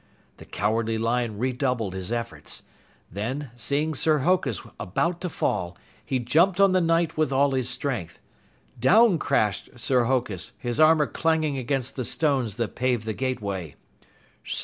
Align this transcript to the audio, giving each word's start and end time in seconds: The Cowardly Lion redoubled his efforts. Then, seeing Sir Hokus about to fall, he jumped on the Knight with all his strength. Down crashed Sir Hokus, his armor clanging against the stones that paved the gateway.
The 0.37 0.45
Cowardly 0.45 0.97
Lion 0.97 1.37
redoubled 1.37 1.93
his 1.93 2.11
efforts. 2.11 2.63
Then, 3.11 3.51
seeing 3.55 3.93
Sir 3.93 4.23
Hokus 4.25 4.59
about 4.79 5.21
to 5.21 5.29
fall, 5.29 5.77
he 6.03 6.17
jumped 6.17 6.59
on 6.59 6.71
the 6.71 6.81
Knight 6.81 7.17
with 7.17 7.31
all 7.31 7.51
his 7.51 7.69
strength. 7.69 8.19
Down 8.79 9.19
crashed 9.19 9.69
Sir 9.75 10.05
Hokus, 10.05 10.53
his 10.57 10.79
armor 10.79 11.05
clanging 11.05 11.55
against 11.59 11.95
the 11.95 12.03
stones 12.03 12.55
that 12.55 12.73
paved 12.73 13.05
the 13.05 13.13
gateway. 13.13 13.75